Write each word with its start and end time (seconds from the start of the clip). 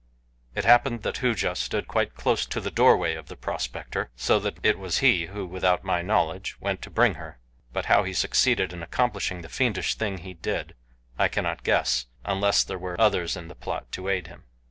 It 0.55 0.65
happened 0.65 1.03
that 1.03 1.17
Hooja 1.17 1.55
stood 1.55 1.87
quite 1.87 2.15
close 2.15 2.47
to 2.47 2.59
the 2.59 2.71
doorway 2.71 3.13
of 3.13 3.27
the 3.27 3.35
prospector, 3.35 4.09
so 4.15 4.39
that 4.39 4.57
it 4.63 4.79
was 4.79 4.97
he 4.97 5.27
who, 5.27 5.45
without 5.45 5.83
my 5.83 6.01
knowledge, 6.01 6.59
went 6.59 6.81
to 6.81 6.89
bring 6.89 7.13
her; 7.21 7.37
but 7.71 7.85
how 7.85 8.01
he 8.01 8.11
succeeded 8.13 8.73
in 8.73 8.81
accomplishing 8.81 9.43
the 9.43 9.47
fiendish 9.47 9.93
thing 9.93 10.17
he 10.17 10.33
did, 10.33 10.73
I 11.19 11.27
cannot 11.27 11.61
guess, 11.61 12.07
unless 12.25 12.63
there 12.63 12.79
were 12.79 12.99
others 12.99 13.37
in 13.37 13.47
the 13.47 13.53
plot 13.53 13.91
to 13.91 14.09
aid 14.09 14.25
him. 14.25 14.45